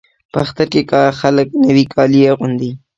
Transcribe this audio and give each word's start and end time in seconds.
په 0.31 0.37
اختر 0.45 0.67
کې 0.73 0.81
خلک 1.19 1.47
نوي 1.65 1.85
کالي 1.93 2.21
اغوندي. 2.31 2.71